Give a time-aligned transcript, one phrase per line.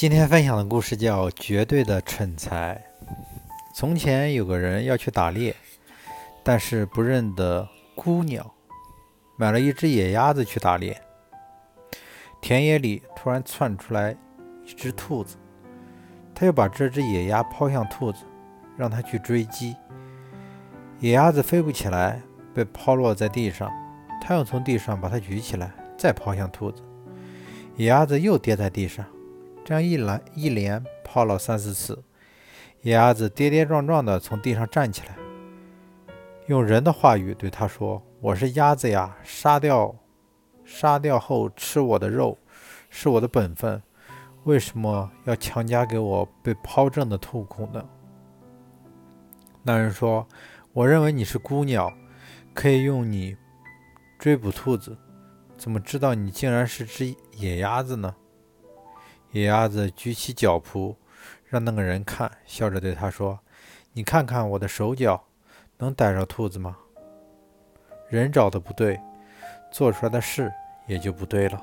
[0.00, 2.82] 今天分享的故事叫《绝对的蠢材》。
[3.74, 5.54] 从前有个人要去打猎，
[6.42, 8.50] 但是不认得孤鸟，
[9.36, 10.98] 买了一只野鸭子去打猎。
[12.40, 14.16] 田野里突然窜出来
[14.64, 15.36] 一只兔子，
[16.34, 18.24] 他又把这只野鸭抛向兔子，
[18.78, 19.76] 让它去追击。
[21.00, 22.22] 野鸭子飞不起来，
[22.54, 23.70] 被抛落在地上，
[24.18, 26.82] 他又从地上把它举起来，再抛向兔子。
[27.76, 29.04] 野鸭子又跌在地上。
[29.70, 32.02] 这样一来一连抛了三四次，
[32.82, 35.16] 野鸭子跌跌撞撞地从地上站起来，
[36.48, 39.94] 用人的话语对他说：“我是鸭子呀，杀掉，
[40.64, 42.36] 杀掉后吃我的肉，
[42.88, 43.80] 是我的本分。
[44.42, 47.88] 为什么要强加给我被抛正的痛苦呢？”
[49.62, 50.26] 那人说
[50.74, 51.92] ：“我认为你是孤鸟，
[52.52, 53.36] 可以用你
[54.18, 54.98] 追捕兔子，
[55.56, 58.12] 怎么知道你竟然是只野鸭子呢？”
[59.32, 60.96] 野鸭子举起脚蹼，
[61.46, 63.38] 让那个人看，笑着对他说
[63.94, 65.24] ：“你看看我的手脚，
[65.78, 66.76] 能逮着兔子吗？”
[68.10, 69.00] 人找的不对，
[69.70, 70.52] 做出来的事
[70.86, 71.62] 也就不对了。